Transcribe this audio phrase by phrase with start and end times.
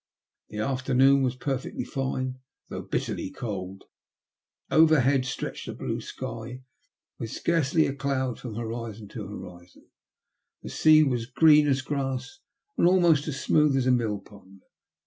[0.49, 3.83] The afternoon was perfectly fine, though bitterly cold;
[4.71, 6.63] overhead stretched a blue sky,
[7.19, 9.91] with scarcely a cloud from horizon to horizon;
[10.63, 12.39] the sea was green as grass,
[12.79, 14.63] and almost as smooth as a millpond.